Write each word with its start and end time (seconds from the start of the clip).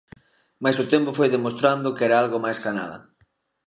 Mais 0.63 0.77
o 0.83 0.89
tempo 0.93 1.11
foi 1.17 1.29
demostrando 1.31 1.93
que 1.95 2.05
era 2.07 2.17
algo 2.21 2.43
máis 2.45 2.57
ca 2.63 2.71
nada. 2.79 2.97